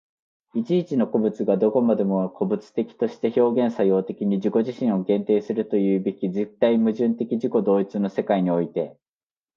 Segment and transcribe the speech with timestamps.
[0.55, 8.97] 一々の個物がどこまでも個物的として表現作用的に自己自身を限定するというべき絶対矛盾的自己同一の世界において、